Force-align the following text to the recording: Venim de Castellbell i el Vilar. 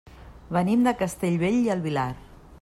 Venim 0.57 0.87
de 0.87 0.95
Castellbell 1.03 1.61
i 1.61 1.73
el 1.77 1.87
Vilar. 1.87 2.09